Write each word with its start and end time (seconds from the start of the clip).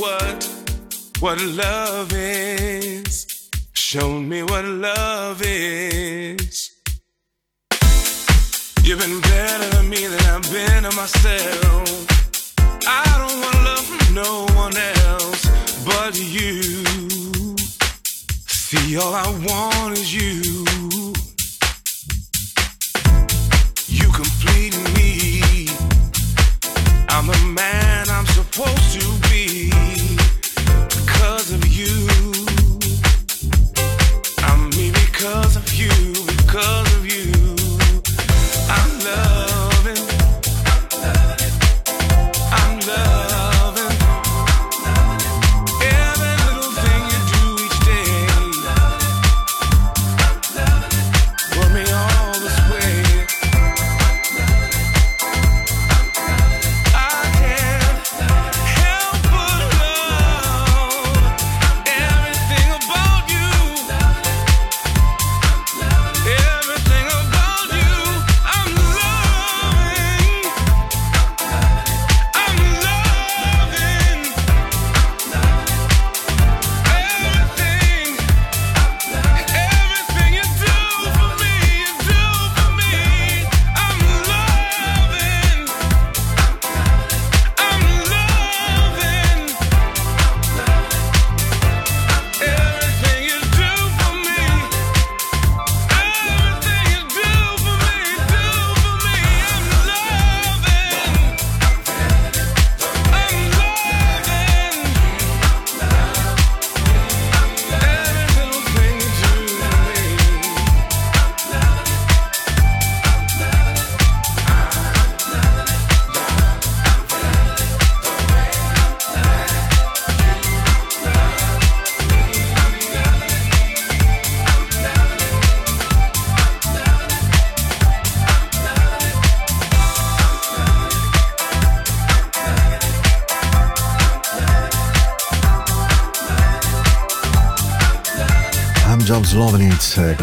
what 0.00 0.48
what 1.20 1.40
love 1.40 2.12
is. 2.12 3.50
Show 3.72 4.20
me 4.20 4.42
what 4.42 4.64
love 4.64 5.42
is. 5.44 6.70
You've 8.82 9.00
been 9.00 9.20
better 9.20 9.70
to 9.76 9.82
me 9.82 10.06
than 10.06 10.22
I've 10.32 10.50
been 10.52 10.82
to 10.84 10.92
myself. 10.96 12.06
I 12.86 13.04
don't 13.20 13.40
want 13.42 13.56
love 13.68 13.84
from 13.84 14.14
no 14.14 14.46
one 14.64 14.76
else 14.76 15.42
but 15.84 16.12
you. 16.16 16.84
See, 18.46 18.96
all 18.96 19.14
I 19.14 19.28
want 19.46 19.98
is 19.98 20.14
you. 20.14 20.68
You 20.92 20.97
I'm 27.10 27.26
the 27.26 27.52
man 27.54 28.08
I'm 28.10 28.26
supposed 28.26 29.00
to 29.00 29.28
be 29.28 29.70
because 30.88 31.52
of 31.52 31.66
you. 31.66 32.08
I'm 34.44 34.70
me 34.70 34.90
because 34.92 35.56
of 35.56 35.72
you, 35.74 35.90
because 36.36 36.87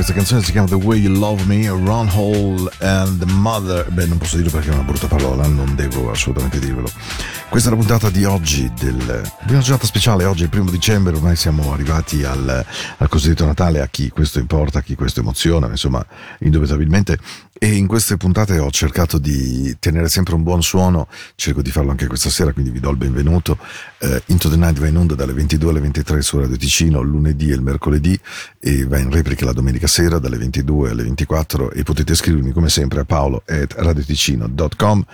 Questa 0.05 0.21
canzone 0.21 0.43
si 0.43 0.51
chiama 0.51 0.67
The 0.67 0.75
Way 0.75 0.99
You 0.99 1.17
Love 1.17 1.45
Me, 1.45 1.67
Ron 1.67 2.07
Hall 2.13 2.71
and 2.81 3.17
the 3.17 3.25
Mother. 3.25 3.89
Beh, 3.89 4.05
non 4.05 4.19
posso 4.19 4.35
dirlo 4.35 4.51
perché 4.51 4.69
è 4.69 4.73
una 4.73 4.83
brutta 4.83 5.07
parola, 5.07 5.47
non 5.47 5.73
devo 5.73 6.11
assolutamente 6.11 6.59
dirvelo. 6.59 6.87
Questa 7.49 7.69
è 7.69 7.71
la 7.71 7.79
puntata 7.79 8.11
di 8.11 8.23
oggi, 8.23 8.71
del, 8.79 8.99
una 9.47 9.59
giornata 9.61 9.87
speciale. 9.87 10.25
Oggi 10.25 10.41
è 10.41 10.43
il 10.43 10.49
primo 10.51 10.69
dicembre, 10.69 11.15
ormai 11.15 11.35
siamo 11.35 11.73
arrivati 11.73 12.23
al, 12.23 12.63
al 12.97 13.09
cosiddetto 13.09 13.47
Natale. 13.47 13.81
A 13.81 13.87
chi 13.87 14.09
questo 14.09 14.37
importa, 14.37 14.77
a 14.77 14.81
chi 14.83 14.93
questo 14.93 15.21
emoziona, 15.21 15.69
insomma, 15.69 16.05
indubitabilmente 16.41 17.17
e 17.57 17.73
in 17.73 17.87
queste 17.87 18.17
puntate 18.17 18.59
ho 18.59 18.69
cercato 18.69 19.17
di 19.17 19.77
tenere 19.79 20.09
sempre 20.09 20.35
un 20.35 20.43
buon 20.43 20.61
suono, 20.61 21.07
cerco 21.35 21.61
di 21.61 21.71
farlo 21.71 21.91
anche 21.91 22.05
questa 22.05 22.29
sera, 22.29 22.51
quindi 22.51 22.69
vi 22.69 22.81
do 22.81 22.89
il 22.89 22.97
benvenuto. 22.97 23.57
Uh, 23.99 24.19
Into 24.25 24.49
the 24.49 24.57
Night 24.57 24.77
va 24.77 24.87
in 24.87 24.97
onda 24.97 25.15
dalle 25.15 25.31
22 25.31 25.69
alle 25.69 25.79
23 25.79 26.21
su 26.21 26.37
Radio 26.37 26.57
Ticino, 26.57 27.01
lunedì 27.01 27.51
e 27.51 27.53
il 27.53 27.61
mercoledì, 27.61 28.19
e 28.59 28.85
va 28.85 28.99
in 28.99 29.09
replica 29.09 29.45
la 29.45 29.53
domenica 29.53 29.87
sera 29.87 30.19
dalle 30.19 30.37
22 30.37 30.89
alle 30.89 31.03
24 31.03 31.71
e 31.71 31.83
potete 31.83 32.13
scrivermi 32.13 32.51
come 32.51 32.67
sempre 32.67 32.99
a 32.99 33.05
paolo 33.05 33.43
at 33.45 33.73
radioticino.com 33.73 35.05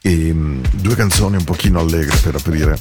e 0.00 0.30
um, 0.30 0.62
due 0.72 0.94
canzoni 0.94 1.36
un 1.36 1.44
pochino 1.44 1.80
allegre 1.80 2.16
per 2.22 2.34
aprire, 2.34 2.78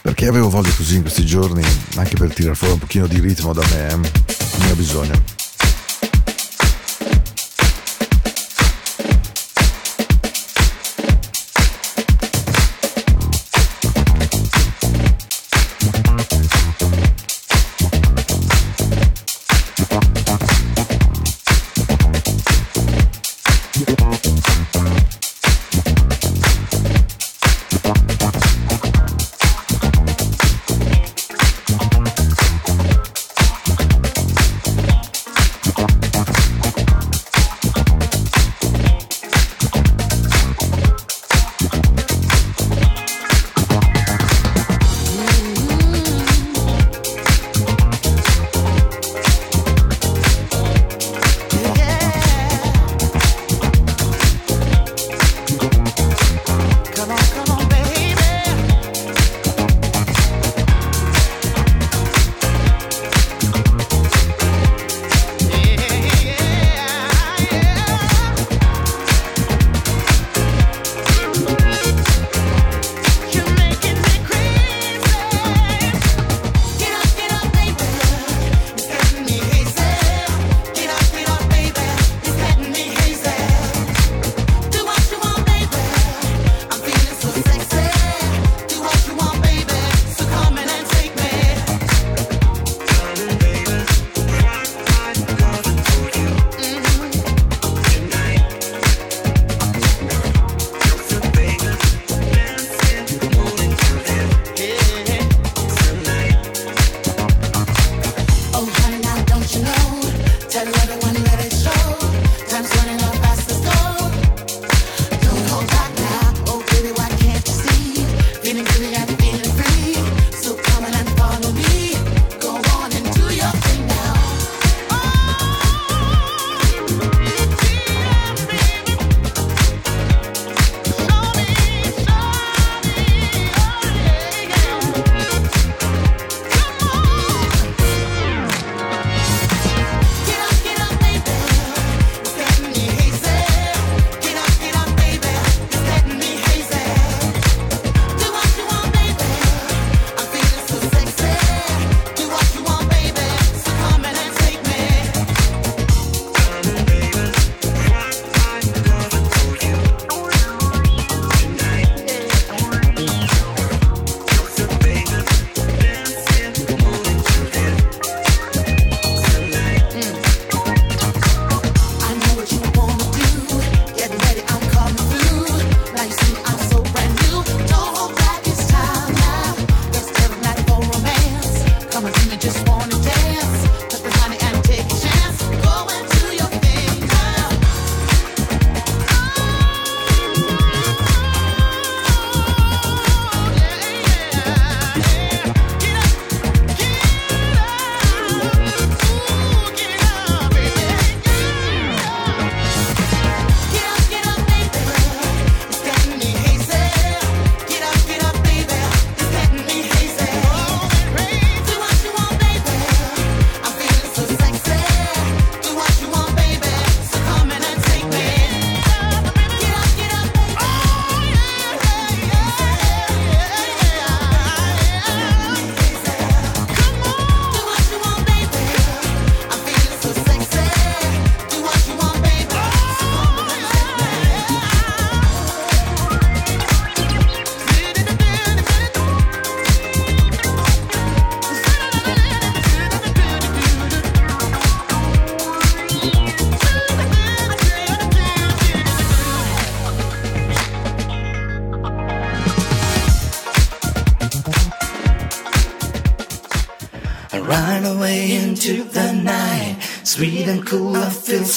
perché 0.00 0.28
avevo 0.28 0.48
voglia 0.48 0.72
così 0.74 0.96
in 0.96 1.02
questi 1.02 1.26
giorni, 1.26 1.62
anche 1.96 2.16
per 2.16 2.32
tirare 2.32 2.54
fuori 2.54 2.72
un 2.72 2.78
pochino 2.78 3.06
di 3.06 3.20
ritmo 3.20 3.52
da 3.52 3.62
me, 3.70 3.88
eh? 3.88 3.96
ne 3.96 4.70
ho 4.70 4.74
bisogno. 4.74 5.35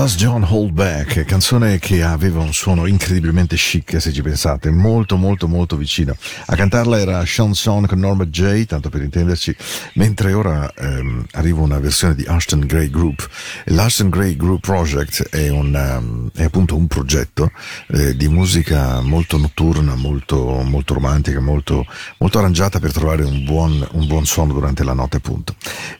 Just 0.00 0.16
John 0.16 0.46
Hold 0.48 0.70
Back, 0.74 1.24
canzone 1.24 1.80
che 1.80 2.04
aveva 2.04 2.40
un 2.40 2.52
suono 2.52 2.86
incredibilmente 2.86 3.56
chic 3.56 4.00
se 4.00 4.12
ci 4.12 4.22
pensate, 4.22 4.70
molto 4.70 5.16
molto 5.16 5.48
molto 5.48 5.76
vicino. 5.76 6.14
A 6.46 6.54
cantarla 6.54 7.00
era 7.00 7.26
Sean 7.26 7.52
Son 7.52 7.84
con 7.84 7.98
Norma 7.98 8.24
J, 8.26 8.64
tanto 8.66 8.90
per 8.90 9.02
intenderci, 9.02 9.56
mentre 9.94 10.34
ora 10.34 10.72
ehm, 10.72 11.26
arriva 11.32 11.62
una 11.62 11.80
versione 11.80 12.14
di 12.14 12.24
Ashton 12.24 12.60
Gray 12.60 12.90
Group. 12.90 13.28
L'Ashton 13.64 14.08
Gray 14.08 14.36
Group 14.36 14.60
Project 14.60 15.30
è, 15.30 15.48
un, 15.48 15.74
um, 15.74 16.27
è 16.38 16.44
appunto 16.44 16.76
un 16.76 16.86
progetto 16.86 17.50
eh, 17.88 18.16
di 18.16 18.28
musica 18.28 19.00
molto 19.00 19.36
notturna, 19.38 19.94
molto, 19.96 20.62
molto 20.62 20.94
romantica, 20.94 21.40
molto, 21.40 21.84
molto 22.18 22.38
arrangiata 22.38 22.78
per 22.78 22.92
trovare 22.92 23.24
un 23.24 23.44
buon, 23.44 23.86
un 23.92 24.06
buon 24.06 24.24
suono 24.24 24.52
durante 24.52 24.84
la 24.84 24.92
notte 24.92 25.16
appunto. 25.16 25.56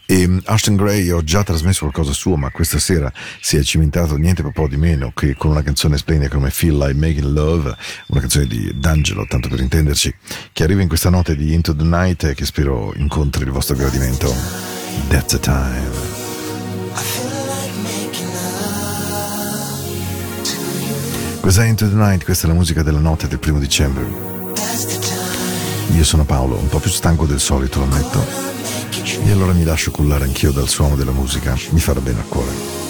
E 0.06 0.24
um, 0.24 0.40
Ashton 0.44 0.76
Gray 0.76 1.10
ho 1.10 1.22
già 1.24 1.42
trasmesso 1.42 1.80
qualcosa 1.80 2.12
suo, 2.12 2.36
ma 2.36 2.50
questa 2.50 2.78
sera 2.78 3.12
si 3.40 3.56
è 3.56 3.62
cimentato 3.62 4.16
niente 4.16 4.42
po' 4.52 4.68
di 4.68 4.76
meno 4.76 5.12
che 5.14 5.34
con 5.34 5.50
una 5.50 5.62
canzone 5.62 5.98
splendida 5.98 6.30
come 6.30 6.50
Feel 6.50 6.76
Like 6.76 6.94
Making 6.94 7.32
Love, 7.32 7.76
una 8.08 8.20
canzone 8.20 8.46
di 8.46 8.72
D'Angelo, 8.74 9.26
tanto 9.28 9.48
per 9.48 9.60
intenderci, 9.60 10.14
che 10.52 10.62
arriva 10.62 10.82
in 10.82 10.88
questa 10.88 11.10
notte 11.10 11.36
di 11.36 11.52
Into 11.52 11.74
the 11.74 11.84
Night 11.84 12.24
e 12.24 12.34
che 12.34 12.44
spero 12.44 12.92
incontri 12.96 13.44
il 13.44 13.50
vostro 13.50 13.76
gradimento. 13.76 14.32
That's 15.08 15.32
the 15.32 15.40
time. 15.40 16.17
Questa 21.40 21.64
è 21.64 21.66
Into 21.66 21.88
the 21.88 21.94
Night, 21.94 22.24
questa 22.24 22.46
è 22.46 22.48
la 22.50 22.54
musica 22.54 22.82
della 22.82 22.98
notte 22.98 23.26
del 23.26 23.38
primo 23.38 23.58
dicembre. 23.58 24.04
Io 25.96 26.04
sono 26.04 26.24
Paolo, 26.24 26.56
un 26.56 26.68
po' 26.68 26.78
più 26.78 26.90
stanco 26.90 27.26
del 27.26 27.40
solito, 27.40 27.78
lo 27.78 27.84
ammetto. 27.84 28.24
E 29.24 29.30
allora 29.30 29.52
mi 29.52 29.64
lascio 29.64 29.90
cullare 29.90 30.24
anch'io 30.24 30.52
dal 30.52 30.68
suono 30.68 30.94
della 30.94 31.12
musica, 31.12 31.56
mi 31.70 31.80
farà 31.80 32.00
bene 32.00 32.20
al 32.20 32.28
cuore. 32.28 32.87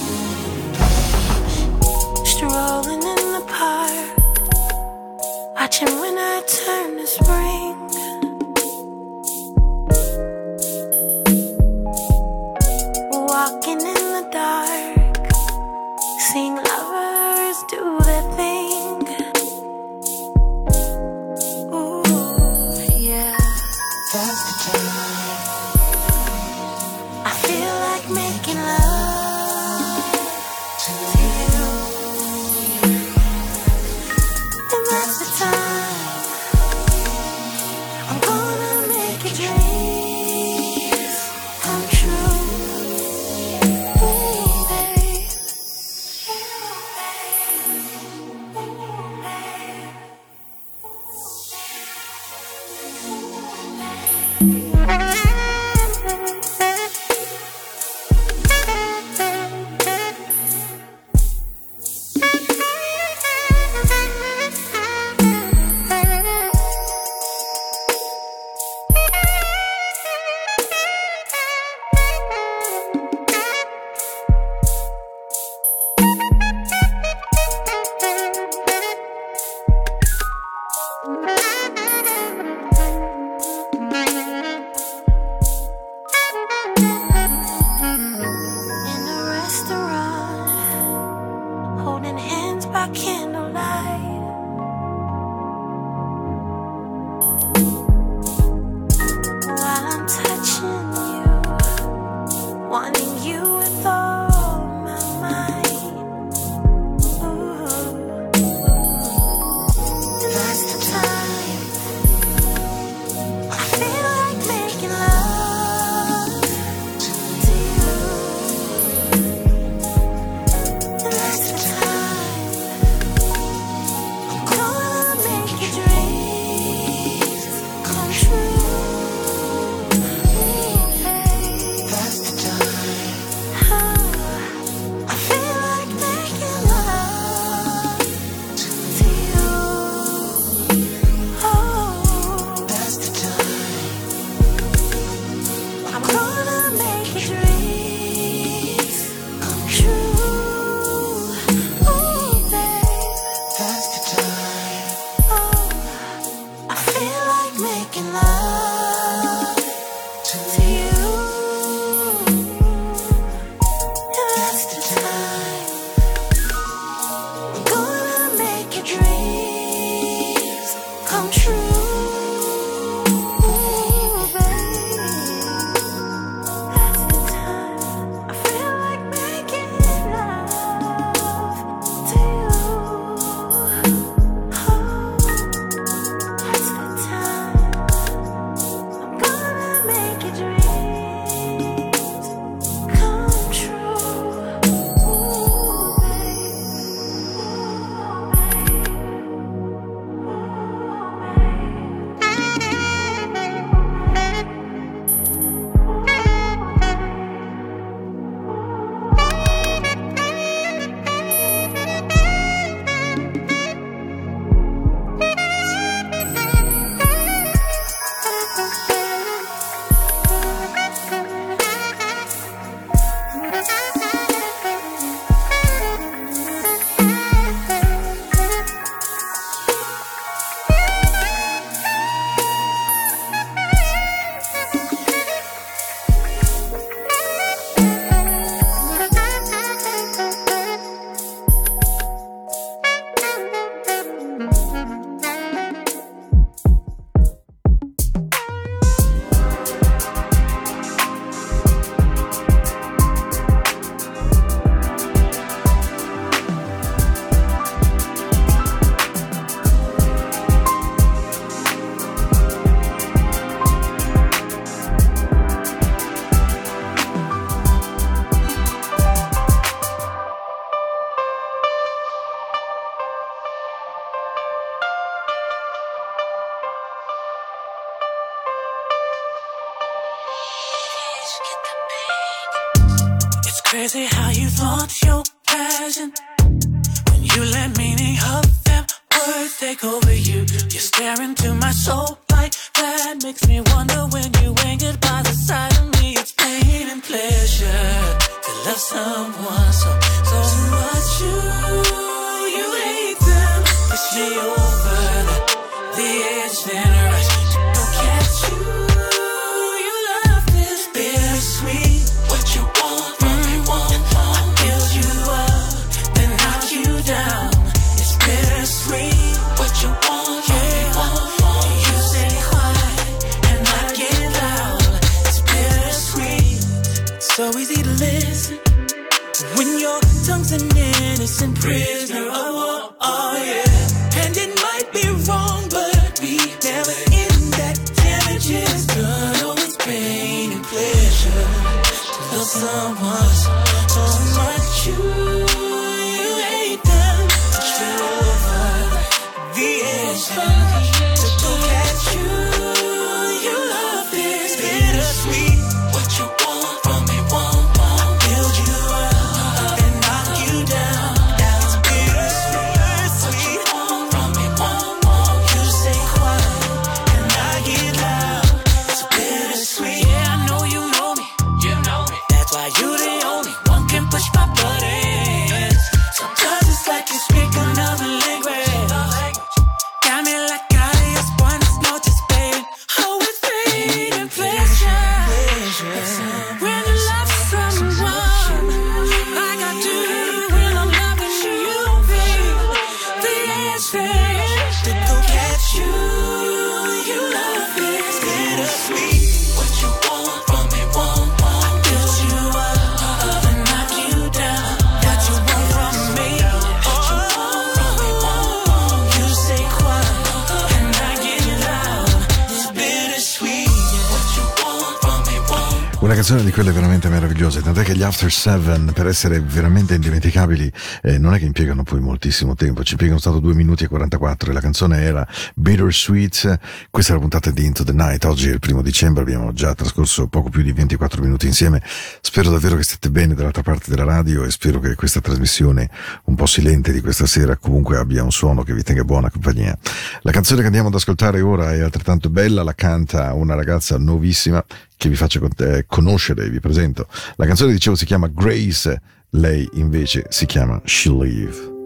Gli 417.99 418.03
After 418.05 418.31
Seven, 418.31 418.93
per 418.95 419.09
essere 419.09 419.41
veramente 419.41 419.95
indimenticabili, 419.95 420.71
eh, 421.03 421.19
non 421.19 421.35
è 421.35 421.39
che 421.41 421.47
impiegano 421.47 421.83
poi 421.83 421.99
moltissimo 421.99 422.55
tempo, 422.55 422.85
ci 422.85 422.93
impiegano 422.93 423.19
stato 423.19 423.41
2 423.41 423.55
minuti 423.55 423.83
e 423.83 423.89
44 423.89 424.51
e 424.51 424.55
la 424.55 424.61
canzone 424.61 425.03
era 425.03 425.27
Bittersweet, 425.57 426.61
questa 426.91 427.11
è 427.11 427.15
la 427.17 427.21
puntata 427.21 427.51
di 427.51 427.65
Into 427.65 427.83
the 427.83 427.93
Night, 427.93 428.25
oggi 428.25 428.51
è 428.51 428.53
il 428.53 428.61
primo 428.61 428.83
dicembre, 428.83 429.23
abbiamo 429.23 429.53
già 429.53 429.75
trascorso 429.75 430.29
poco 430.29 430.49
più 430.49 430.63
di 430.63 430.71
24 430.71 431.21
minuti 431.23 431.47
insieme, 431.47 431.83
spero 432.21 432.51
davvero 432.51 432.77
che 432.77 432.85
state 432.85 433.11
bene 433.11 433.35
dall'altra 433.35 433.63
parte 433.63 433.91
della 433.91 434.05
radio 434.05 434.45
e 434.45 434.51
spero 434.53 434.79
che 434.79 434.95
questa 434.95 435.21
trasmissione 435.21 435.91
un 436.27 436.37
po' 436.37 436.47
silente 436.47 436.93
di 436.93 437.01
questa 437.01 437.27
sera 437.27 437.57
comunque 437.57 437.97
abbia 437.97 438.23
un 438.23 438.31
suono 438.31 438.63
che 438.63 438.75
vi 438.75 438.85
tenga 438.85 439.03
buona 439.03 439.29
compagnia. 439.29 439.77
La 440.21 440.31
canzone 440.31 440.61
che 440.61 440.67
andiamo 440.67 440.87
ad 440.87 440.95
ascoltare 440.95 441.41
ora 441.41 441.75
è 441.75 441.81
altrettanto 441.81 442.31
bella, 442.31 442.63
la 442.63 442.75
canta 442.75 443.33
una 443.33 443.57
ragazza 443.57 443.99
nuovissima 443.99 444.65
che 444.99 445.09
vi 445.09 445.15
faccio 445.15 445.39
con- 445.41 445.51
eh, 445.59 445.85
conoscere 445.87 446.51
vi 446.51 446.61
presento. 446.61 447.07
La 447.37 447.47
canzone, 447.47 447.73
dicevo, 447.73 447.97
si 447.97 448.05
chiama 448.05 448.27
Grace, 448.27 449.01
lei 449.31 449.67
invece 449.75 450.27
si 450.29 450.45
chiama 450.45 450.81
She 450.85 451.11
Leave 451.11 451.77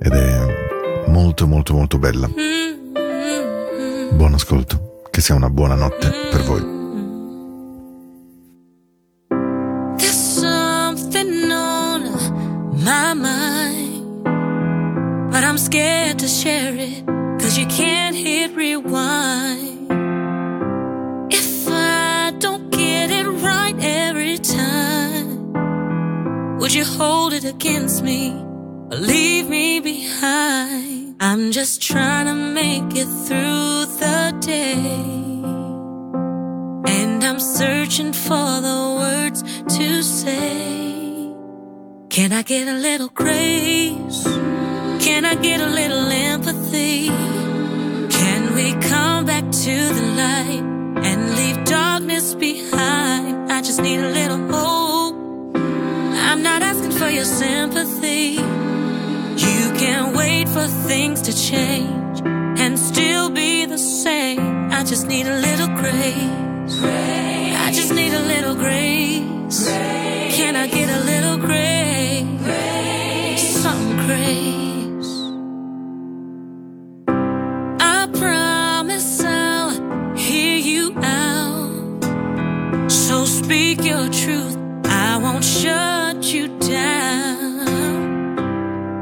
ed 0.00 0.12
è 0.12 1.04
molto 1.08 1.46
molto 1.46 1.74
molto 1.74 1.98
bella. 1.98 2.30
Buon 4.12 4.34
ascolto, 4.34 5.02
che 5.10 5.20
sia 5.20 5.34
una 5.34 5.50
buona 5.50 5.74
notte 5.74 6.10
per 6.30 6.42
voi. 6.44 6.80
My 12.84 13.14
mind, 13.14 14.24
but 15.30 15.44
I'm 15.44 15.56
scared 15.56 16.18
to 16.18 16.26
share 16.26 16.74
it, 16.74 17.06
cause 17.38 17.56
you 17.56 17.66
can't 17.66 18.16
hit 18.16 18.56
rewind. 18.56 20.01
Would 26.72 26.78
you 26.78 26.96
hold 26.96 27.34
it 27.34 27.44
against 27.44 28.02
me 28.02 28.30
or 28.30 28.96
leave 28.96 29.46
me 29.46 29.78
behind? 29.78 31.16
I'm 31.20 31.52
just 31.52 31.82
trying 31.82 32.24
to 32.24 32.34
make 32.34 32.96
it 32.96 33.10
through 33.26 33.84
the 34.00 34.34
day. 34.40 34.72
And 36.90 37.22
I'm 37.22 37.40
searching 37.40 38.14
for 38.14 38.50
the 38.68 38.80
words 39.02 39.42
to 39.76 40.02
say. 40.02 41.34
Can 42.08 42.32
I 42.32 42.40
get 42.40 42.66
a 42.66 42.78
little 42.78 43.08
grace? 43.08 44.24
Can 45.04 45.26
I 45.26 45.34
get 45.34 45.60
a 45.60 45.68
little 45.68 46.10
empathy? 46.10 47.08
Can 48.18 48.54
we 48.54 48.72
come 48.88 49.26
back 49.26 49.44
to 49.64 49.74
the 49.98 50.06
light 50.22 50.62
and 51.06 51.36
leave 51.36 51.64
darkness 51.64 52.34
behind? 52.34 53.52
I 53.52 53.60
just 53.60 53.82
need 53.82 54.00
a 54.00 54.10
little 54.10 54.38
hope. 54.50 54.81
I'm 56.32 56.42
not 56.42 56.62
asking 56.62 56.92
for 56.92 57.10
your 57.10 57.26
sympathy. 57.26 58.40
You 59.46 59.72
can't 59.82 60.16
wait 60.16 60.48
for 60.48 60.66
things 60.88 61.20
to 61.28 61.36
change 61.36 62.22
and 62.24 62.78
still 62.78 63.28
be 63.28 63.66
the 63.66 63.76
same. 63.76 64.70
I 64.72 64.82
just 64.82 65.06
need 65.08 65.26
a 65.26 65.36
little 65.36 65.66
grace. 65.76 66.78
grace. 66.80 67.56
I 67.66 67.70
just 67.74 67.92
need 67.92 68.14
a 68.14 68.20
little 68.20 68.54
grace. 68.54 69.66
Can 70.34 70.56
I 70.56 70.68
get 70.68 70.88
a 70.88 71.04
little 71.04 71.36
grace? 71.36 72.32
Some 73.62 73.96
grace. 74.06 75.12
I 77.78 78.08
promise 78.10 79.22
I'll 79.22 80.16
hear 80.16 80.56
you 80.56 80.94
out. 80.96 82.90
So 82.90 83.26
speak 83.26 83.84
your 83.84 84.08
truth. 84.08 84.56
I 84.86 85.18
won't 85.18 85.44
shut 85.44 86.01
you 86.24 86.46
down. 86.58 87.64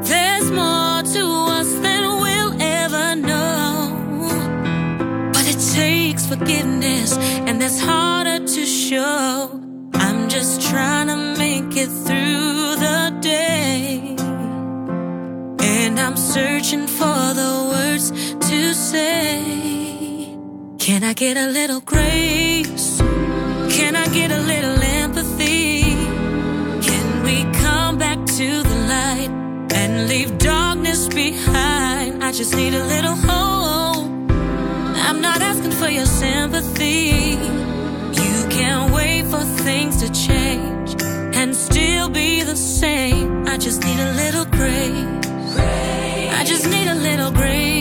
There's 0.02 0.50
more 0.50 1.02
to 1.02 1.24
us 1.58 1.70
than 1.84 2.20
we'll 2.22 2.54
ever 2.62 3.14
know. 3.14 4.30
But 5.32 5.46
it 5.46 5.58
takes 5.74 6.26
forgiveness, 6.26 7.16
and 7.46 7.60
that's 7.60 7.78
harder 7.78 8.46
to 8.46 8.66
show. 8.66 9.60
I'm 9.94 10.28
just 10.28 10.62
trying 10.70 11.08
to 11.08 11.16
make 11.36 11.76
it 11.76 11.90
through 12.06 12.76
the 12.86 13.12
day. 13.20 14.16
And 15.60 16.00
I'm 16.00 16.16
searching 16.16 16.86
for 16.86 17.34
the 17.34 17.52
words 17.72 18.12
to 18.48 18.72
say. 18.72 19.42
Can 20.78 21.04
I 21.04 21.12
get 21.12 21.36
a 21.36 21.48
little 21.48 21.80
grace? 21.80 22.98
Can 23.76 23.94
I 23.94 24.08
get 24.08 24.30
a 24.30 24.40
little 24.40 24.82
empathy? 24.82 25.89
To 28.40 28.62
the 28.62 28.76
light 28.88 29.28
and 29.74 30.08
leave 30.08 30.38
darkness 30.38 31.08
behind. 31.08 32.24
I 32.24 32.32
just 32.32 32.56
need 32.56 32.72
a 32.72 32.82
little 32.86 33.14
hope. 33.14 34.08
I'm 35.06 35.20
not 35.20 35.42
asking 35.42 35.72
for 35.72 35.90
your 35.90 36.06
sympathy. 36.06 37.36
You 38.22 38.48
can't 38.48 38.94
wait 38.94 39.24
for 39.26 39.42
things 39.62 39.98
to 40.02 40.08
change 40.10 40.96
and 41.36 41.54
still 41.54 42.08
be 42.08 42.42
the 42.42 42.56
same. 42.56 43.46
I 43.46 43.58
just 43.58 43.84
need 43.84 44.00
a 44.00 44.12
little 44.14 44.46
grace. 44.46 45.26
I 46.38 46.42
just 46.46 46.66
need 46.70 46.88
a 46.88 46.94
little 46.94 47.32
grace. 47.32 47.79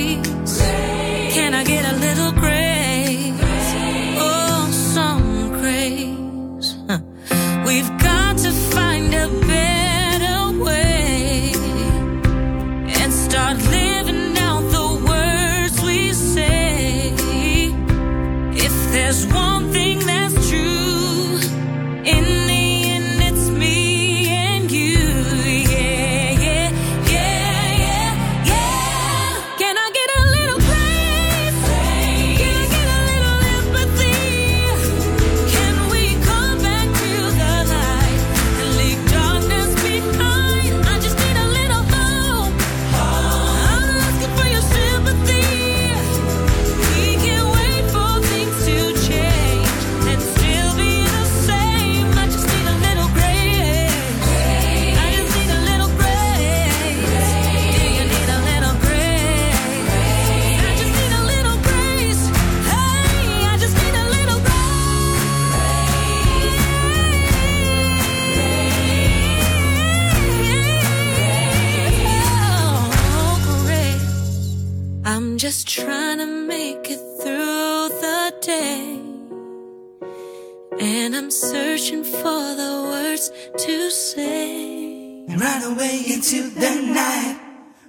run 85.49 85.63
away 85.73 86.03
into 86.13 86.49
the 86.49 86.73
night. 86.81 87.39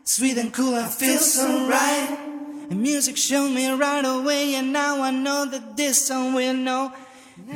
Sweet 0.04 0.38
and 0.38 0.52
cool, 0.52 0.74
I 0.74 0.88
feel 0.88 1.18
so 1.18 1.68
right. 1.68 2.18
And 2.70 2.80
music 2.80 3.16
showed 3.16 3.50
me 3.50 3.68
right 3.70 4.04
away, 4.04 4.54
and 4.54 4.72
now 4.72 5.02
I 5.02 5.10
know 5.10 5.44
that 5.46 5.76
this 5.76 6.06
song 6.06 6.34
will 6.34 6.54
know. 6.54 6.92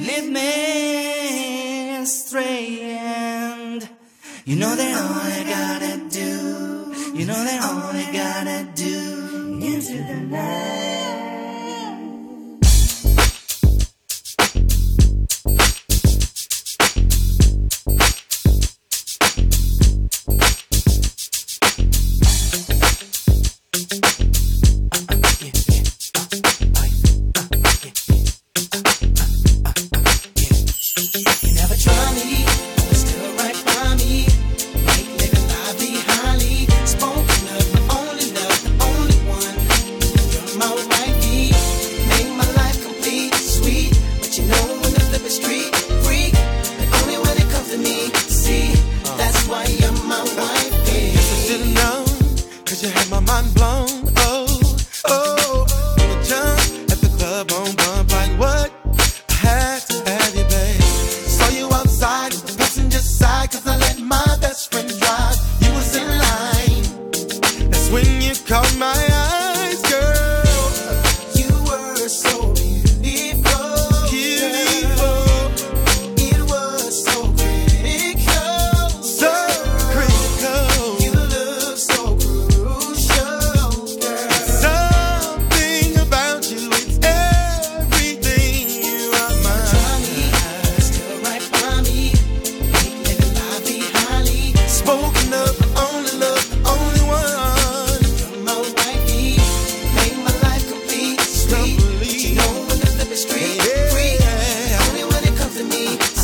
Lead 0.06 0.26
me 0.38 2.04
straight, 2.04 2.80
and 2.80 3.88
you 4.44 4.56
know 4.56 4.74
that 4.74 4.92
all 5.02 5.20
I 5.36 5.40
gotta 5.56 5.94
do, 6.22 7.18
you 7.18 7.24
know 7.26 7.42
that 7.48 7.60
all 7.68 7.90
I 8.02 8.06
gotta 8.22 8.60
do 8.74 8.98
into 9.70 9.96
the 10.08 10.20
night. 10.36 11.03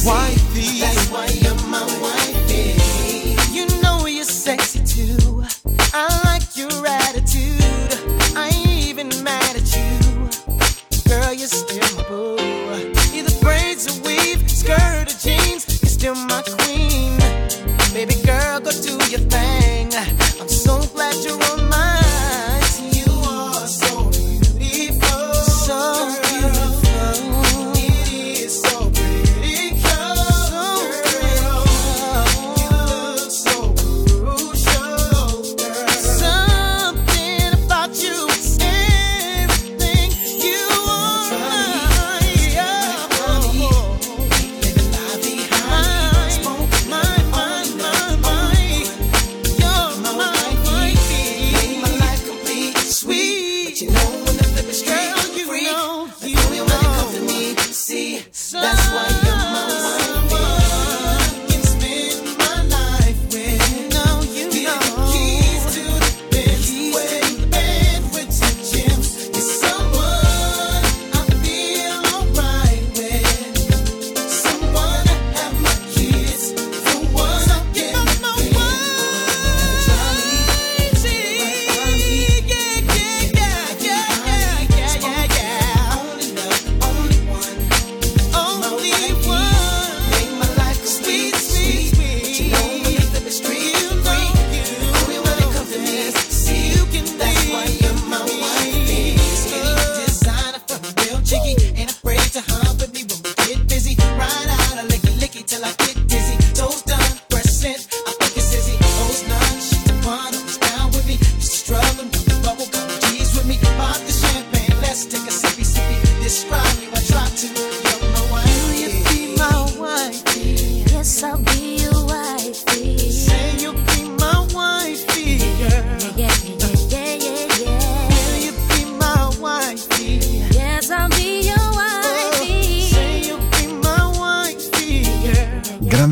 Wifey. 0.04 0.80
That's 0.80 1.10
why 1.10 1.49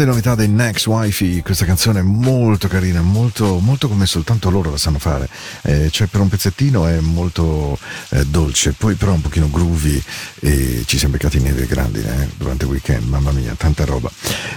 ex 0.01 0.87
wifi, 0.87 1.43
questa 1.43 1.65
canzone 1.65 2.01
è 2.01 2.03
molto 2.03 2.69
carina, 2.69 3.01
molto, 3.01 3.59
molto 3.59 3.89
come 3.89 4.07
soltanto 4.07 4.51
loro 4.51 4.71
la 4.71 4.77
sanno 4.77 4.99
fare. 4.99 5.29
Eh, 5.63 5.91
cioè 5.91 6.07
per 6.07 6.21
un 6.21 6.29
pezzettino 6.29 6.87
è 6.87 7.01
molto 7.01 7.79
eh, 8.11 8.25
dolce, 8.27 8.73
poi 8.73 8.95
però 8.95 9.13
un 9.13 9.21
pochino 9.21 9.51
groovy 9.51 10.03
e 10.41 10.83
ci 10.87 10.99
siamo 10.99 11.15
beccati 11.15 11.41
neve 11.41 11.67
grandi 11.67 12.01
eh, 12.01 12.29
durante 12.37 12.65
il 12.65 12.71
weekend, 12.71 13.09
mamma 13.09 13.33
mia, 13.33 13.55
tanta 13.57 13.85
roba. 13.85 14.11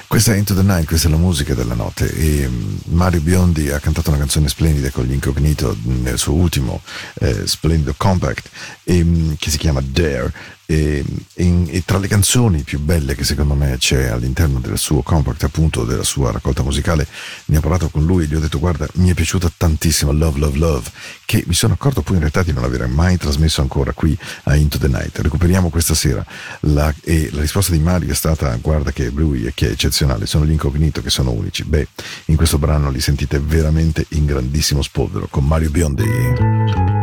Questa 0.07 0.33
è 0.33 0.37
Into 0.37 0.53
the 0.53 0.61
Night, 0.61 0.85
questa 0.85 1.07
è 1.07 1.11
la 1.11 1.17
musica 1.17 1.53
della 1.53 1.75
notte 1.75 2.13
e 2.13 2.45
um, 2.45 2.77
Mario 2.89 3.21
Biondi 3.21 3.69
ha 3.71 3.79
cantato 3.79 4.09
una 4.09 4.19
canzone 4.19 4.47
splendida 4.47 4.89
con 4.91 5.05
gli 5.05 5.13
Incognito 5.13 5.75
nel 5.83 6.17
suo 6.17 6.33
ultimo 6.33 6.81
eh, 7.19 7.47
splendido 7.47 7.93
compact 7.97 8.49
e, 8.83 9.01
um, 9.01 9.35
che 9.37 9.49
si 9.49 9.57
chiama 9.57 9.81
Dare 9.81 10.59
e, 10.65 11.03
e, 11.33 11.63
e, 11.67 11.83
tra 11.85 11.97
le 11.97 12.07
canzoni 12.07 12.63
più 12.63 12.79
belle 12.79 13.15
che 13.15 13.23
secondo 13.23 13.55
me 13.55 13.75
c'è 13.77 14.07
all'interno 14.07 14.59
del 14.59 14.77
suo 14.77 15.01
compact, 15.01 15.43
appunto 15.43 15.83
della 15.83 16.03
sua 16.03 16.31
raccolta 16.31 16.63
musicale, 16.63 17.07
ne 17.45 17.57
ho 17.57 17.59
parlato 17.61 17.89
con 17.89 18.05
lui 18.05 18.23
e 18.23 18.27
gli 18.27 18.35
ho 18.35 18.39
detto 18.39 18.59
guarda 18.59 18.87
mi 18.93 19.09
è 19.09 19.13
piaciuta 19.13 19.51
tantissimo 19.55 20.11
Love 20.11 20.39
Love 20.39 20.57
Love, 20.57 20.89
che 21.25 21.43
mi 21.47 21.53
sono 21.53 21.73
accorto 21.73 22.01
poi 22.01 22.15
in 22.15 22.21
realtà 22.21 22.43
di 22.43 22.53
non 22.53 22.63
aver 22.63 22.87
mai 22.87 23.17
trasmesso 23.17 23.61
ancora 23.61 23.91
qui 23.93 24.17
a 24.43 24.55
Into 24.55 24.77
the 24.77 24.87
Night. 24.87 25.19
Recuperiamo 25.19 25.69
questa 25.69 25.93
sera 25.93 26.25
la, 26.61 26.93
e 27.03 27.29
la 27.31 27.41
risposta 27.41 27.71
di 27.71 27.79
Mario 27.79 28.11
è 28.11 28.15
stata 28.15 28.55
guarda 28.61 28.91
che 28.91 29.07
è, 29.07 29.53
che 29.53 29.67
è 29.67 29.71
eccezionale, 29.71 30.25
sono 30.25 30.45
gli 30.45 30.51
incognito 30.51 31.01
che 31.01 31.09
sono 31.09 31.31
unici. 31.31 31.63
Beh, 31.63 31.87
in 32.25 32.35
questo 32.35 32.57
brano 32.57 32.89
li 32.89 33.01
sentite 33.01 33.39
veramente 33.39 34.05
in 34.09 34.25
grandissimo 34.25 34.81
spolvero 34.81 35.27
con 35.29 35.45
Mario 35.45 35.69
Biondi. 35.69 37.00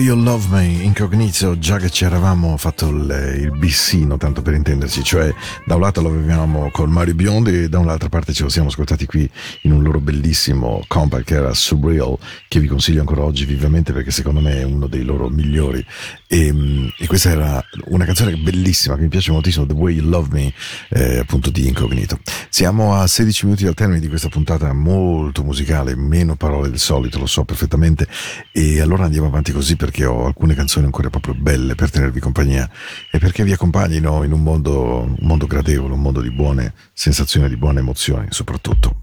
Way 0.00 0.06
You 0.06 0.22
Love 0.22 0.46
Me, 0.48 0.66
incognito, 0.66 1.58
già 1.58 1.76
che 1.76 1.90
ci 1.90 2.04
eravamo 2.04 2.56
fatto 2.56 2.88
il, 2.88 3.40
il 3.40 3.58
bissino, 3.58 4.16
tanto 4.16 4.40
per 4.40 4.54
intenderci, 4.54 5.04
cioè 5.04 5.32
da 5.66 5.74
un 5.74 5.82
lato 5.82 6.00
lo 6.00 6.08
avevamo 6.08 6.70
con 6.70 6.90
Mario 6.90 7.14
Biondi 7.14 7.64
e 7.64 7.68
da 7.68 7.78
un'altra 7.80 8.08
parte 8.08 8.32
ce 8.32 8.44
lo 8.44 8.48
siamo 8.48 8.68
ascoltati 8.68 9.04
qui 9.04 9.28
in 9.62 9.72
un 9.72 9.82
loro 9.82 10.00
bellissimo 10.00 10.82
compact 10.86 11.24
che 11.24 11.34
era 11.34 11.52
Surreal, 11.52 12.16
che 12.48 12.60
vi 12.60 12.66
consiglio 12.66 13.00
ancora 13.00 13.24
oggi 13.24 13.44
vivamente 13.44 13.92
perché 13.92 14.10
secondo 14.10 14.40
me 14.40 14.60
è 14.60 14.62
uno 14.62 14.86
dei 14.86 15.02
loro 15.02 15.28
migliori. 15.28 15.84
E, 16.26 16.92
e 16.96 17.06
questa 17.06 17.30
era 17.30 17.62
una 17.88 18.06
canzone 18.06 18.36
bellissima 18.36 18.94
che 18.94 19.02
mi 19.02 19.08
piace 19.08 19.32
moltissimo, 19.32 19.66
The 19.66 19.74
Way 19.74 19.96
You 19.96 20.08
Love 20.08 20.28
Me, 20.30 20.54
eh, 20.90 21.18
appunto 21.18 21.50
di 21.50 21.68
incognito. 21.68 22.18
Siamo 22.60 22.94
a 22.94 23.06
16 23.06 23.46
minuti 23.46 23.66
al 23.66 23.72
termine 23.72 24.00
di 24.00 24.08
questa 24.08 24.28
puntata 24.28 24.70
molto 24.74 25.42
musicale, 25.42 25.96
meno 25.96 26.36
parole 26.36 26.68
del 26.68 26.78
solito, 26.78 27.18
lo 27.18 27.24
so 27.24 27.42
perfettamente, 27.46 28.06
e 28.52 28.82
allora 28.82 29.04
andiamo 29.04 29.28
avanti 29.28 29.50
avanti 29.50 29.52
così 29.52 29.76
perché 29.76 30.04
ho 30.04 30.26
alcune 30.26 30.52
canzoni 30.52 30.84
ancora 30.84 31.08
proprio 31.08 31.32
belle 31.32 31.74
per 31.74 31.90
tenervi 31.90 32.20
compagnia 32.20 32.68
e 33.10 33.18
perché 33.18 33.44
vi 33.44 33.52
accompagnino 33.52 34.24
in 34.24 34.32
un 34.32 34.42
mondo, 34.42 35.00
un 35.00 35.16
mondo 35.20 35.46
gradevole, 35.46 35.94
un 35.94 36.02
mondo 36.02 36.20
di 36.20 36.30
buone 36.30 36.74
sensazioni, 36.92 37.48
di 37.48 37.56
buone 37.56 37.80
emozioni 37.80 38.26
soprattutto. 38.28 38.99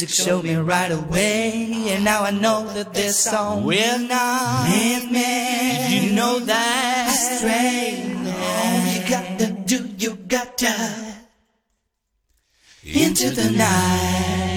Music 0.00 0.26
showed 0.26 0.44
me 0.44 0.54
right 0.54 0.92
away, 0.92 1.88
and 1.88 2.04
now 2.04 2.22
I 2.22 2.30
know 2.30 2.64
that 2.72 2.94
this 2.94 3.18
song 3.18 3.64
will 3.64 3.98
not 3.98 4.68
end 4.68 5.10
me. 5.10 6.06
You 6.06 6.12
know 6.12 6.38
that 6.38 7.08
stray. 7.10 8.04
All 8.62 8.94
you 8.94 9.10
gotta 9.10 9.50
do, 9.66 9.90
you 9.98 10.14
gotta 10.28 11.16
into 12.84 13.30
the 13.30 13.50
night. 13.50 14.47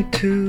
Me 0.00 0.06
to 0.12 0.39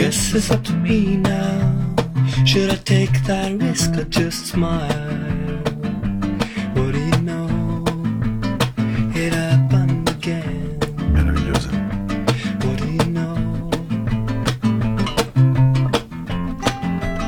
guess 0.00 0.34
it's 0.34 0.50
up 0.50 0.64
to 0.64 0.72
me 0.72 1.16
now. 1.16 1.94
Should 2.46 2.70
I 2.70 2.76
take 2.76 3.12
that 3.24 3.52
risk 3.60 3.90
or 3.98 4.04
just 4.04 4.46
smile? 4.46 4.88
What 6.74 6.92
do 6.92 7.00
you 7.10 7.20
know? 7.20 7.84
It 9.14 9.34
happened 9.34 10.08
again. 10.08 10.78
Meravigliosa. 11.12 11.70
What 12.64 12.78
do 12.80 12.88
you 12.98 13.06
know? 13.16 13.34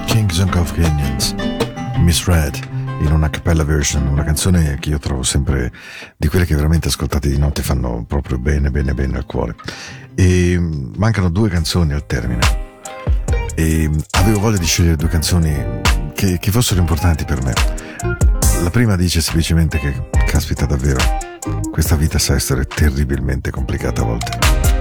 Kings 0.06 0.38
and 0.38 0.50
Convenience. 0.50 1.34
Miss 2.00 2.26
Red 2.26 2.56
in 3.04 3.12
una 3.12 3.28
cappella 3.28 3.64
version, 3.64 4.06
una 4.06 4.24
canzone 4.24 4.78
che 4.80 4.88
io 4.88 4.98
trovo 4.98 5.22
sempre 5.22 5.70
di 6.16 6.28
quelle 6.28 6.46
che 6.46 6.54
veramente 6.54 6.88
ascoltate 6.88 7.28
di 7.28 7.36
notte 7.36 7.62
fanno 7.62 8.04
proprio 8.08 8.38
bene, 8.38 8.70
bene, 8.70 8.94
bene 8.94 9.18
al 9.18 9.26
cuore. 9.26 9.56
E 10.14 10.56
mm, 10.58 10.94
mancano 10.96 11.28
due 11.28 11.50
canzoni 11.50 11.92
al 11.92 12.06
termine 12.06 12.61
e 13.54 13.90
avevo 14.12 14.40
voglia 14.40 14.58
di 14.58 14.66
scegliere 14.66 14.96
due 14.96 15.08
canzoni 15.08 15.52
che, 16.14 16.38
che 16.38 16.50
fossero 16.50 16.80
importanti 16.80 17.24
per 17.24 17.42
me. 17.42 17.52
La 18.62 18.70
prima 18.70 18.96
dice 18.96 19.20
semplicemente 19.20 19.78
che, 19.78 20.08
caspita 20.24 20.66
davvero, 20.66 21.00
questa 21.70 21.96
vita 21.96 22.18
sa 22.18 22.34
essere 22.34 22.64
terribilmente 22.64 23.50
complicata 23.50 24.02
a 24.02 24.04
volte. 24.04 24.71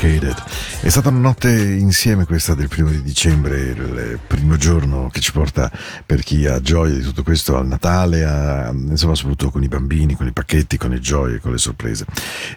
Complicated. 0.00 0.34
È 0.80 0.88
stata 0.88 1.10
una 1.10 1.18
notte 1.18 1.50
insieme 1.50 2.24
questa 2.24 2.54
del 2.54 2.68
primo 2.68 2.88
di 2.88 3.02
dicembre, 3.02 3.60
il 3.60 4.18
primo 4.26 4.56
giorno 4.56 5.10
che 5.10 5.20
ci 5.20 5.30
porta 5.30 5.70
per 6.06 6.22
chi 6.22 6.46
ha 6.46 6.60
gioia 6.60 6.94
di 6.94 7.02
tutto 7.02 7.22
questo 7.22 7.56
al 7.56 7.66
Natale, 7.66 8.24
a, 8.24 8.70
insomma 8.70 9.14
soprattutto 9.14 9.50
con 9.50 9.62
i 9.62 9.68
bambini, 9.68 10.16
con 10.16 10.26
i 10.26 10.32
pacchetti, 10.32 10.78
con 10.78 10.90
le 10.90 11.00
gioie, 11.00 11.38
con 11.40 11.52
le 11.52 11.58
sorprese. 11.58 12.06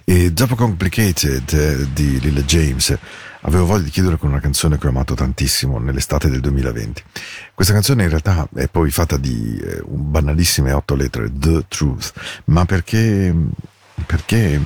E 0.06 0.32
dopo 0.32 0.56
Complicated 0.56 1.54
eh, 1.54 1.88
di 1.94 2.20
Lilla 2.22 2.42
James 2.42 2.98
avevo 3.42 3.66
voglia 3.66 3.84
di 3.84 3.90
chiudere 3.90 4.18
con 4.18 4.30
una 4.30 4.40
canzone 4.40 4.78
che 4.78 4.88
ho 4.88 4.90
amato 4.90 5.14
tantissimo 5.14 5.80
nell'estate 5.80 6.30
del 6.30 6.40
2020. 6.40 7.04
Questa 7.54 7.74
canzone 7.74 8.04
in 8.04 8.10
realtà 8.10 8.48
è 8.56 8.68
poi 8.70 8.90
fatta 8.90 9.18
di 9.18 9.60
eh, 9.62 9.84
banalissime 9.86 10.72
otto 10.72 10.96
lettere, 10.96 11.30
The 11.34 11.66
Truth, 11.68 12.14
ma 12.46 12.64
perché, 12.64 13.36
perché 14.04 14.62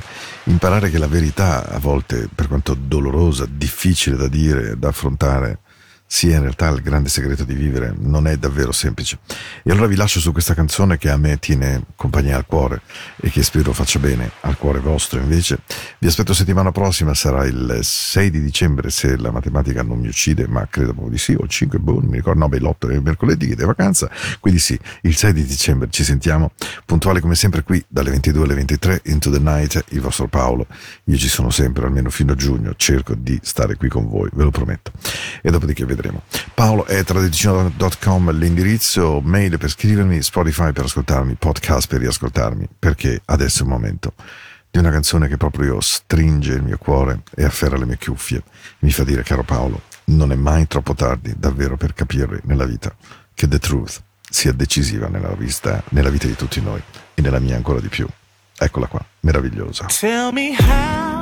imparare 0.45 0.89
che 0.89 0.97
la 0.97 1.07
verità 1.07 1.69
a 1.69 1.79
volte, 1.79 2.27
per 2.33 2.47
quanto 2.47 2.73
dolorosa, 2.73 3.45
difficile 3.49 4.15
da 4.15 4.27
dire, 4.27 4.77
da 4.77 4.89
affrontare, 4.89 5.59
sia 6.08 6.38
in 6.38 6.41
realtà 6.41 6.70
il 6.70 6.82
grande 6.82 7.10
segreto 7.10 7.43
di 7.43 7.53
vivere 7.53 7.93
non 7.97 8.28
è 8.28 8.38
davvero 8.38 8.72
semplice. 8.72 9.20
E 9.62 9.72
allora 9.72 9.88
vi 9.88 9.97
lascio 9.97 10.20
su 10.20 10.32
questa 10.32 10.53
canzone 10.53 10.97
che 10.97 11.10
a 11.10 11.18
me 11.18 11.38
tiene 11.38 11.84
compagnia 11.95 12.38
al 12.38 12.45
cuore 12.45 12.82
e 13.18 13.30
che 13.30 13.43
spero 13.43 13.74
faccia 13.74 13.99
bene 13.99 14.32
al 14.41 14.58
cuore 14.58 14.80
vostro 14.80 15.20
invece. 15.20 15.60
Vi 15.99 16.08
aspetto 16.08 16.34
settimana 16.34 16.72
prossima, 16.72 17.14
sarà 17.14 17.45
il 17.45 17.80
6 17.82 18.32
di 18.32 18.41
dicembre 18.41 18.89
se 18.89 19.18
la 19.18 19.32
matematica 19.32 19.84
non 19.84 19.99
mi 19.99 20.08
uccide, 20.08 20.47
ma 20.47 20.66
credo 20.70 20.91
proprio 20.91 21.12
di 21.12 21.18
sì, 21.18 21.34
o 21.34 21.43
il 21.43 21.49
5, 21.49 21.80
boh, 21.80 21.99
non 21.99 22.10
mi 22.10 22.18
ricordo, 22.18 22.39
no, 22.39 22.49
beh, 22.49 22.60
l'8 22.60 22.91
è 22.91 22.99
mercoledì 22.99 23.47
che 23.47 23.62
è 23.62 23.66
vacanza, 23.66 24.10
quindi 24.39 24.60
sì, 24.60 24.80
il 25.01 25.16
6 25.16 25.34
di 25.34 25.45
dicembre 25.45 25.89
ci 25.89 26.03
sentiamo, 26.03 26.51
puntuali 26.86 27.20
come 27.20 27.36
sempre 27.36 27.64
qui, 27.64 27.84
dalle 27.88 28.12
22 28.12 28.43
alle 28.43 28.53
23, 28.55 29.01
Into 29.05 29.30
the 29.30 29.39
Night, 29.39 29.84
il 29.89 30.01
vostro 30.01 30.28
Paolo. 30.28 30.68
Io 31.05 31.18
ci 31.18 31.30
sono 31.30 31.49
sempre, 31.49 31.86
almeno 31.86 32.10
fino 32.10 32.32
a 32.32 32.36
giugno, 32.36 32.74
cerco 32.76 33.14
di 33.16 33.39
stare 33.41 33.76
qui 33.76 33.89
con 33.89 34.08
voi, 34.08 34.30
ve 34.34 34.43
lo 34.43 34.51
prometto. 34.51 34.91
E 35.41 35.51
dopodiché 35.51 35.86
vedremo. 35.97 36.21
Paolo 36.53 36.85
è 36.85 37.03
tradizionale.com 37.03 38.31
l'indirizzo, 38.37 39.19
mail 39.21 39.57
per 39.57 39.69
scrivermi, 39.69 40.21
Spotify 40.21 40.71
per 40.71 40.85
ascoltarmi, 40.85 41.35
podcast 41.35 41.87
per 41.87 41.99
riascoltarmi, 41.99 42.67
perché 42.77 43.21
adesso 43.25 43.59
è 43.59 43.63
il 43.63 43.69
momento 43.69 44.13
di 44.69 44.79
una 44.79 44.91
canzone 44.91 45.27
che 45.27 45.37
proprio 45.37 45.81
stringe 45.81 46.53
il 46.53 46.61
mio 46.61 46.77
cuore 46.77 47.21
e 47.35 47.43
afferra 47.43 47.77
le 47.77 47.85
mie 47.85 47.97
cuffie. 47.97 48.43
Mi 48.79 48.91
fa 48.91 49.03
dire, 49.03 49.23
caro 49.23 49.43
Paolo, 49.43 49.81
non 50.05 50.31
è 50.31 50.35
mai 50.35 50.67
troppo 50.67 50.93
tardi 50.93 51.33
davvero 51.35 51.75
per 51.75 51.93
capire 51.93 52.41
nella 52.43 52.65
vita 52.65 52.95
che 53.33 53.47
The 53.47 53.59
Truth 53.59 54.01
sia 54.29 54.51
decisiva 54.51 55.07
nella, 55.07 55.29
vista, 55.29 55.81
nella 55.89 56.09
vita 56.09 56.27
di 56.27 56.35
tutti 56.35 56.61
noi 56.61 56.81
e 57.13 57.21
nella 57.21 57.39
mia 57.39 57.55
ancora 57.55 57.79
di 57.79 57.87
più. 57.87 58.07
Eccola 58.59 58.87
qua, 58.87 59.03
meravigliosa. 59.21 59.85
Tell 59.85 60.31
me 60.31 60.55
how 60.57 61.16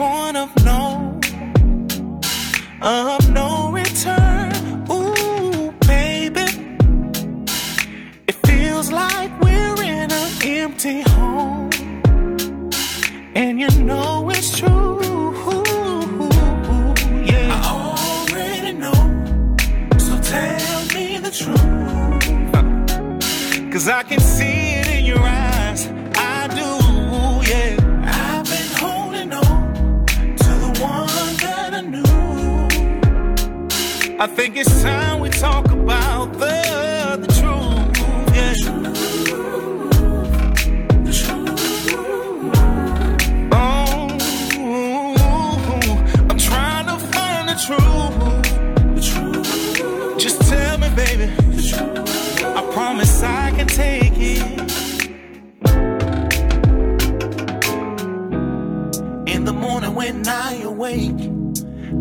point 0.00 0.34
of 0.34 0.50
no, 0.64 1.20
of 2.80 3.30
no 3.38 3.70
return? 3.70 4.50
Ooh, 4.90 5.72
baby, 5.86 6.48
it 8.26 8.36
feels 8.46 8.90
like 8.90 9.30
we're 9.42 9.82
in 9.82 10.10
an 10.10 10.30
empty 10.42 11.02
home, 11.02 11.68
and 13.34 13.60
you 13.60 13.70
know 13.88 14.30
it's 14.30 14.58
true. 14.58 15.00
Yeah, 17.30 17.60
I 17.66 17.70
already 18.06 18.72
know, 18.82 19.00
so 19.98 20.12
tell 20.34 20.80
me 20.94 21.18
the 21.26 21.32
truth. 21.40 21.80
Cause 23.70 23.86
I 23.88 24.02
can 24.02 24.20
see 24.20 24.59
I 34.22 34.26
think 34.26 34.58
it's 34.58 34.82
time 34.82 35.20
we 35.20 35.30
talk 35.30 35.64
about 35.70 36.34
the, 36.34 37.16
the 37.22 37.26
truth, 37.40 37.96
yeah. 38.36 38.52
The 41.04 41.12
truth. 41.20 41.94
Oh, 43.50 44.08
I'm 46.28 46.36
trying 46.36 46.86
to 46.88 46.98
find 46.98 47.48
the 47.48 47.54
truth. 47.64 48.14
The 48.94 49.00
truth. 49.00 50.18
Just 50.18 50.42
tell 50.50 50.76
me, 50.76 50.90
baby. 50.90 51.32
I 52.44 52.70
promise 52.74 53.22
I 53.22 53.52
can 53.52 53.68
take 53.68 54.12
it. 54.18 54.42
In 59.34 59.46
the 59.46 59.54
morning 59.54 59.94
when 59.94 60.28
I 60.28 60.60
awake, 60.60 61.22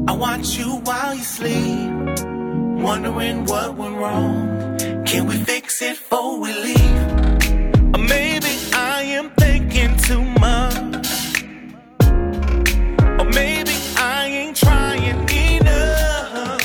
I 0.05 0.11
watch 0.11 0.57
you 0.57 0.81
while 0.83 1.15
you 1.15 1.23
sleep. 1.23 1.78
Wondering 2.81 3.45
what 3.45 3.75
went 3.75 3.97
wrong. 3.97 4.77
Can 5.05 5.27
we 5.27 5.35
fix 5.35 5.81
it 5.81 5.97
before 5.97 6.39
we 6.39 6.53
leave? 6.53 7.03
Or 7.93 8.01
maybe 8.15 8.53
I 8.73 9.03
am 9.17 9.29
thinking 9.31 9.97
too 9.97 10.23
much. 10.45 11.43
Or 13.19 13.27
maybe 13.39 13.75
I 13.97 14.27
ain't 14.39 14.55
trying 14.55 15.27
enough. 15.29 16.61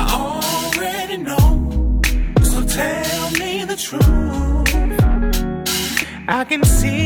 I 0.00 0.02
already 0.22 1.16
know. 1.28 2.00
So 2.42 2.58
tell 2.64 3.30
me 3.32 3.64
the 3.64 3.76
truth. 3.76 4.60
I 6.28 6.44
can 6.44 6.62
see 6.64 6.99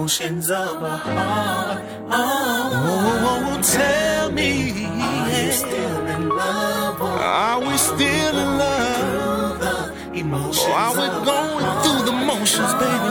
emotions 0.00 0.50
of 0.50 0.82
a 0.82 0.96
heart? 0.96 1.82
Oh, 2.10 3.60
tell 3.62 4.32
me, 4.32 4.72
are 4.96 5.44
you 5.44 5.52
still 5.52 6.06
in 6.06 6.28
love 6.30 7.02
are 7.02 7.60
we 7.60 7.76
still 7.76 8.38
in 8.44 8.58
love? 8.64 9.60
Or 9.60 10.70
are 10.72 10.92
we 11.00 11.06
going 11.32 11.66
through 11.82 12.02
the 12.08 12.16
motions, 12.30 12.72
baby? 12.82 13.10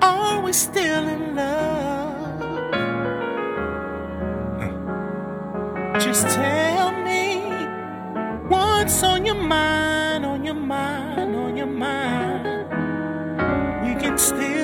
Are 0.00 0.40
we 0.44 0.52
still 0.52 1.08
in 1.08 1.34
love? 1.34 2.40
Just 5.98 6.28
tell 6.28 6.92
me 7.02 7.42
what's 8.48 9.02
on 9.02 9.26
your 9.26 9.34
mind, 9.34 10.03
still 14.24 14.63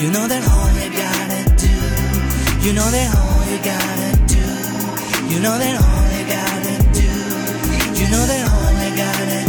You 0.00 0.12
know 0.12 0.28
that 0.28 0.46
all 0.46 0.70
you 0.78 0.90
gotta 0.92 1.42
do. 1.56 1.74
You 2.64 2.72
know 2.72 2.88
that 2.88 3.08
all 3.18 3.42
you 3.50 3.58
gotta 3.58 4.10
do. 4.28 4.44
You 5.34 5.40
know 5.40 5.58
that 5.58 5.74
all 5.74 6.06
you 6.14 6.24
gotta 6.36 6.76
do. 6.94 7.10
You 7.98 8.06
know 8.08 8.24
that 8.30 8.42
all 8.48 8.70
you 8.84 8.96
gotta 8.96 9.42
do. 9.42 9.47